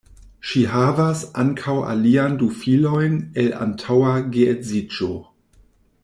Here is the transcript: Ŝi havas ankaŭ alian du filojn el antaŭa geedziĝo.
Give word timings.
Ŝi 0.51 0.61
havas 0.69 1.19
ankaŭ 1.43 1.75
alian 1.91 2.39
du 2.39 2.49
filojn 2.61 3.19
el 3.43 3.53
antaŭa 3.69 4.15
geedziĝo. 4.37 5.11